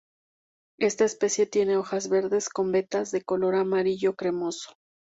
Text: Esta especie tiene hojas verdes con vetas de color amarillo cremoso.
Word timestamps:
Esta 0.79 1.05
especie 1.05 1.45
tiene 1.45 1.77
hojas 1.77 2.09
verdes 2.09 2.49
con 2.49 2.71
vetas 2.71 3.11
de 3.11 3.21
color 3.21 3.53
amarillo 3.53 4.15
cremoso. 4.15 4.73